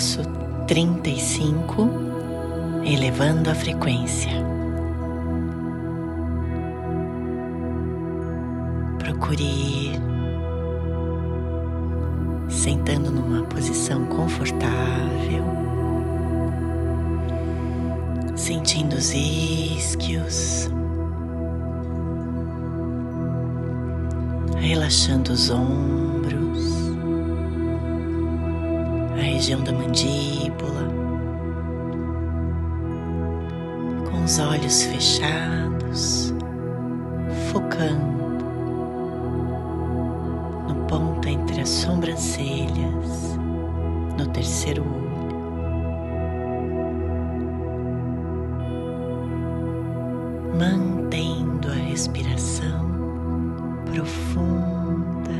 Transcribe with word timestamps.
passo 0.00 0.22
35, 0.66 1.90
elevando 2.86 3.50
a 3.50 3.54
frequência. 3.54 4.30
Procure 8.98 9.42
ir 9.42 10.00
sentando 12.48 13.10
numa 13.10 13.42
posição 13.42 14.06
confortável, 14.06 15.44
sentindo 18.34 18.96
os 18.96 19.12
isquios, 19.12 20.70
relaxando 24.56 25.30
os 25.30 25.50
ombros 25.50 25.99
região 29.40 29.62
da 29.62 29.72
mandíbula, 29.72 30.86
com 34.10 34.22
os 34.22 34.38
olhos 34.38 34.82
fechados, 34.82 36.34
focando 37.50 38.20
no 40.68 40.74
ponto 40.86 41.26
entre 41.26 41.62
as 41.62 41.70
sobrancelhas, 41.70 43.38
no 44.18 44.26
terceiro 44.26 44.82
olho. 44.82 45.00
Mantendo 50.58 51.70
a 51.70 51.76
respiração 51.76 52.90
profunda 53.86 55.32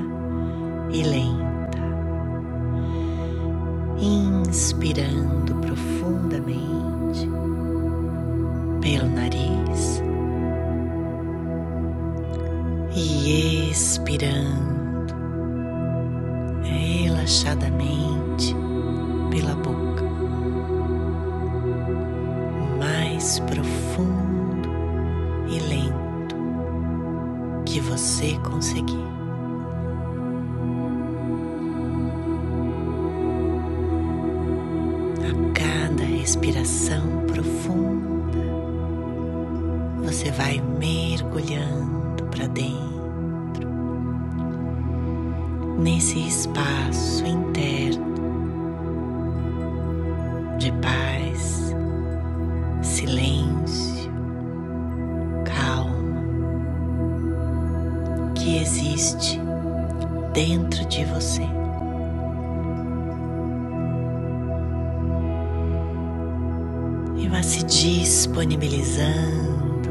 e 0.90 1.02
lenta 1.02 1.39
inspirando 4.80 5.54
profundamente 5.56 7.28
pelo 8.80 9.10
nariz 9.10 10.02
e 12.94 13.70
expirando 13.70 15.14
relaxadamente 16.62 18.56
pela 19.30 19.54
boca, 19.54 20.02
mais 22.78 23.38
profundo 23.40 24.70
e 25.50 25.58
lento 25.58 26.36
que 27.66 27.80
você 27.80 28.38
conseguir. 28.48 29.19
Respiração 36.30 37.26
profunda, 37.26 38.38
você 40.04 40.30
vai 40.30 40.62
mergulhando 40.78 42.22
para 42.30 42.46
dentro, 42.46 43.68
nesse 45.76 46.20
espaço 46.28 47.26
interno 47.26 48.14
de 50.56 50.70
paz, 50.74 51.74
silêncio, 52.80 54.12
calma 55.44 56.22
que 58.36 58.58
existe 58.58 59.40
dentro 60.32 60.84
de 60.86 61.04
você. 61.06 61.59
Vá 67.40 67.42
se 67.42 67.64
disponibilizando 67.64 69.88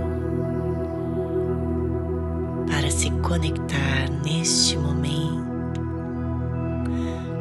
para 2.67 2.91
se 2.91 3.09
conectar 3.21 4.07
neste 4.23 4.77
momento 4.77 5.81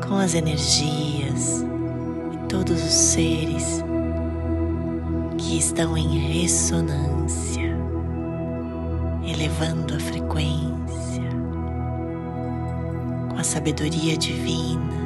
com 0.08 0.16
as 0.16 0.34
energias 0.34 1.62
e 2.32 2.38
todos 2.48 2.82
os 2.82 2.90
seres 2.90 3.84
que 5.36 5.58
estão 5.58 5.94
em 5.96 6.18
ressonância, 6.18 7.76
elevando 9.26 9.94
a 9.94 10.00
frequência 10.00 11.28
com 13.28 13.36
a 13.36 13.44
sabedoria 13.44 14.16
divina 14.16 14.97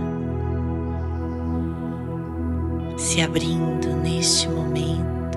se 3.02 3.20
abrindo 3.20 3.96
neste 3.96 4.48
momento 4.48 5.36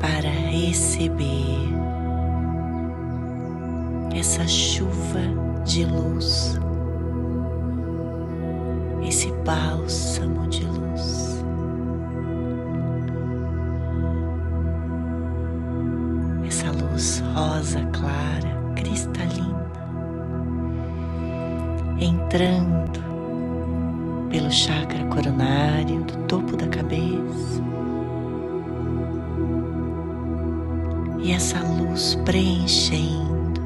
para 0.00 0.28
receber 0.28 1.72
essa 4.12 4.44
chuva 4.44 5.20
de 5.64 5.84
luz, 5.84 6.58
esse 9.06 9.30
bálsamo 9.44 10.48
de 10.48 10.64
luz. 10.64 11.44
Essa 16.48 16.72
luz 16.72 17.22
rosa 17.32 17.80
clara, 17.92 18.72
cristalina, 18.74 19.70
entrando 22.00 22.93
pelo 24.34 24.50
chakra 24.50 25.04
coronário 25.04 26.02
do 26.02 26.16
topo 26.26 26.56
da 26.56 26.66
cabeça. 26.66 27.62
E 31.20 31.30
essa 31.30 31.60
luz 31.60 32.18
preenchendo 32.24 33.62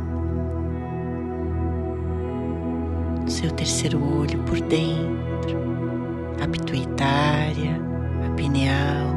seu 3.26 3.50
terceiro 3.52 3.98
olho 3.98 4.38
por 4.40 4.60
dentro, 4.60 5.58
a 6.42 6.46
pituitária, 6.46 7.80
a 8.26 8.34
pineal, 8.34 9.14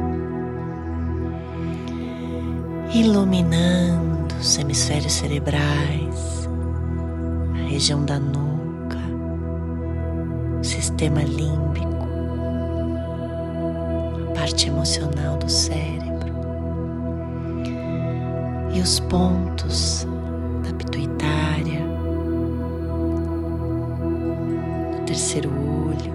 iluminando 2.94 4.34
os 4.40 4.56
hemisférios 4.56 5.12
cerebrais, 5.12 6.48
a 7.52 7.68
região 7.68 8.06
da 8.06 8.18
nuca 8.18 8.51
sistema 10.62 11.22
límbico, 11.22 12.08
a 14.30 14.34
parte 14.38 14.68
emocional 14.68 15.36
do 15.36 15.48
cérebro 15.48 16.32
e 18.72 18.80
os 18.80 19.00
pontos 19.00 20.06
da 20.64 20.72
pituitária, 20.74 21.80
do 24.92 25.04
terceiro 25.04 25.50
olho. 25.50 26.12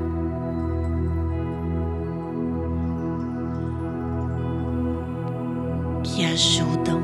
Que 6.04 6.26
ajudam 6.26 7.02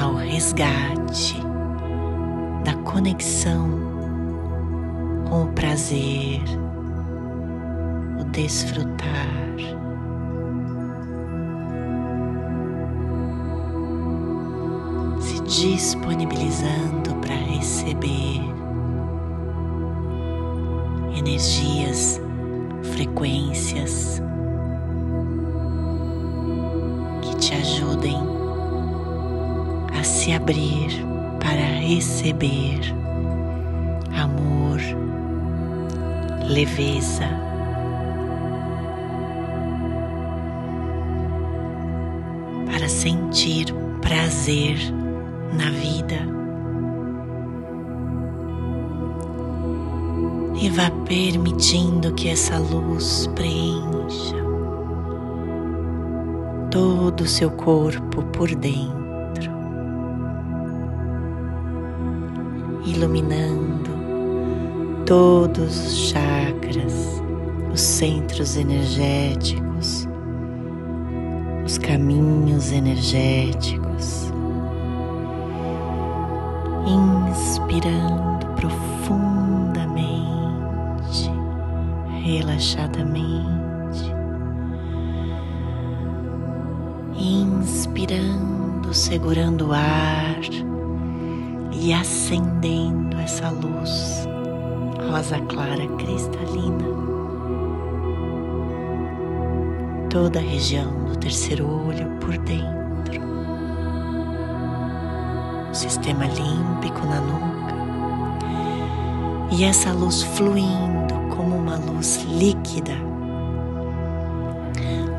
ao 0.00 0.14
resgate 0.14 1.40
da 2.64 2.74
conexão 2.82 3.95
o 5.30 5.46
prazer, 5.52 6.42
desfrutar. 8.36 9.56
Se 15.20 15.40
disponibilizando 15.42 17.14
para 17.22 17.34
receber 17.34 18.42
energias, 21.16 22.20
frequências 22.94 24.20
que 27.22 27.36
te 27.36 27.54
ajudem 27.54 28.18
a 29.98 30.04
se 30.04 30.32
abrir 30.32 30.90
para 31.40 31.80
receber 31.80 33.05
leveza 36.48 37.28
para 42.70 42.88
sentir 42.88 43.66
prazer 44.00 44.76
na 45.52 45.70
vida. 45.70 46.36
E 50.60 50.70
vá 50.70 50.90
permitindo 51.06 52.14
que 52.14 52.28
essa 52.28 52.58
luz 52.58 53.26
preencha 53.34 54.36
todo 56.70 57.22
o 57.22 57.26
seu 57.26 57.50
corpo 57.50 58.22
por 58.32 58.54
dentro, 58.54 59.50
iluminando 62.84 63.90
todos 65.06 65.86
os 65.86 66.10
chakras, 66.10 66.35
os 67.72 67.80
centros 67.80 68.56
energéticos, 68.56 70.08
os 71.64 71.78
caminhos 71.78 72.72
energéticos, 72.72 74.32
inspirando 76.86 78.46
profundamente, 78.56 81.30
relaxadamente, 82.24 84.12
inspirando, 87.16 88.92
segurando 88.92 89.68
o 89.68 89.72
ar 89.72 90.40
e 91.72 91.92
acendendo 91.92 93.16
essa 93.18 93.50
luz 93.50 94.26
rosa 95.10 95.38
clara 95.48 95.86
cristalina. 95.98 96.84
Toda 100.10 100.38
a 100.38 100.42
região 100.42 101.04
do 101.04 101.16
terceiro 101.16 101.66
olho 101.66 102.08
por 102.20 102.36
dentro, 102.38 103.20
o 105.70 105.74
sistema 105.74 106.24
límpico 106.26 107.06
na 107.06 107.20
nuca. 107.20 107.76
E 109.52 109.64
essa 109.64 109.92
luz 109.92 110.22
fluindo 110.22 111.14
como 111.34 111.56
uma 111.56 111.76
luz 111.76 112.24
líquida. 112.28 112.94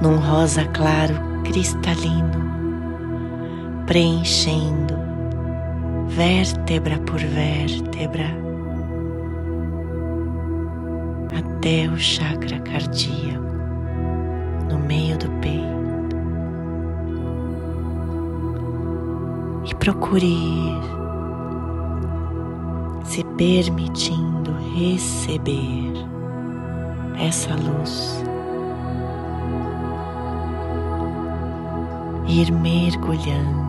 Num 0.01 0.17
rosa 0.17 0.65
claro 0.65 1.15
cristalino, 1.43 2.37
preenchendo 3.85 4.95
vértebra 6.07 6.99
por 6.99 7.19
vértebra 7.19 8.47
até 11.37 11.87
o 11.87 11.97
chakra 11.97 12.59
cardíaco 12.59 13.45
no 14.69 14.79
meio 14.79 15.17
do 15.17 15.29
peito. 15.41 15.77
E 19.69 19.75
procure 19.75 20.25
ir 20.25 20.81
se 23.03 23.23
permitindo 23.37 24.51
receber 24.75 25.93
essa 27.19 27.53
luz. 27.55 28.23
Ir 32.27 32.51
mergulhando 32.51 33.67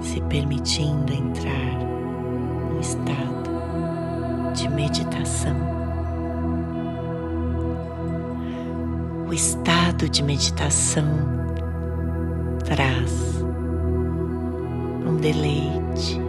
se 0.00 0.20
permitindo 0.22 1.12
entrar 1.12 1.78
no 2.70 2.80
estado 2.80 3.47
de 4.54 4.68
meditação. 4.68 5.56
O 9.28 9.32
estado 9.32 10.08
de 10.08 10.22
meditação 10.22 11.06
traz 12.64 13.42
um 15.06 15.16
deleite, 15.16 16.20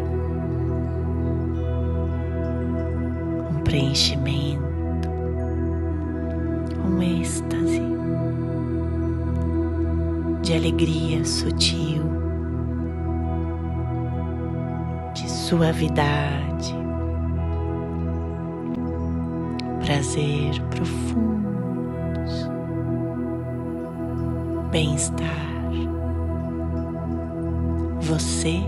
um 3.52 3.62
preenchimento, 3.64 5.10
um 6.86 7.02
êxtase 7.02 7.82
de 10.42 10.54
alegria 10.54 11.24
sutil 11.24 12.20
suavidade, 15.50 16.76
prazer 19.90 20.62
profundos, 20.70 22.48
bem-estar. 24.70 25.28
Você 28.02 28.62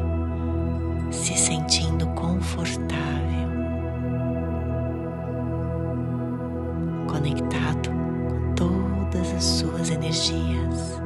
se 1.11 1.37
sentindo 1.37 2.07
confortável, 2.15 3.49
conectado 7.07 7.91
com 8.27 8.55
todas 8.55 9.31
as 9.35 9.43
suas 9.43 9.91
energias. 9.91 10.99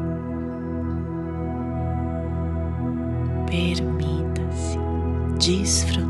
Permita-se 3.48 4.80
desfrutar 5.38 6.05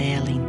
a 0.00 0.39